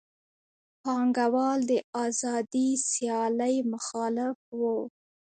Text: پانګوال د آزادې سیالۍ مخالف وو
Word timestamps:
پانګوال 0.83 1.59
د 1.71 1.73
آزادې 2.05 2.67
سیالۍ 2.89 3.55
مخالف 3.71 4.37
وو 4.59 4.77